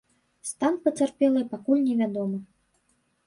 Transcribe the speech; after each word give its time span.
Стан 0.51 0.77
пацярпелай 0.85 1.45
пакуль 1.53 1.83
невядомы. 1.89 2.39